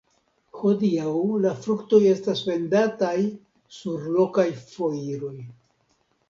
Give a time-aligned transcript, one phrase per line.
[0.59, 1.11] Hodiaŭ
[1.43, 3.13] la fruktoj estas vendataj
[3.77, 5.37] sur lokaj foiroj.